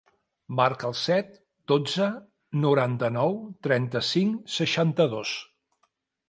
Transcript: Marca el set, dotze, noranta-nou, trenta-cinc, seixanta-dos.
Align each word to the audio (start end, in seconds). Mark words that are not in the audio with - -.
Marca 0.59 0.85
el 0.87 0.93
set, 1.01 1.35
dotze, 1.71 2.07
noranta-nou, 2.63 3.37
trenta-cinc, 3.69 4.41
seixanta-dos. 4.57 5.37